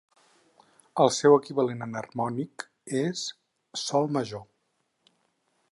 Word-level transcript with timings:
El 1.03 1.11
seu 1.17 1.35
equivalent 1.39 1.85
enharmònic 1.87 2.67
és 3.03 3.27
sol 3.87 4.13
major. 4.19 4.45